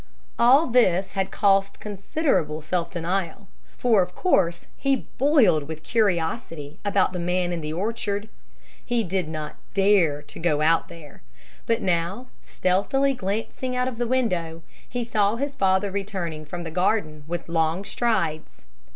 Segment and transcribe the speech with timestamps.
[0.39, 7.13] All this had cost considerable self denial; for of course he boiled with curiosity about
[7.13, 8.27] the man in the orchard.
[8.83, 11.21] He did not dare to go out there,
[11.67, 16.71] but now, stealthily glancing out of the window, he saw his father returning from the
[16.71, 18.65] garden with long strides.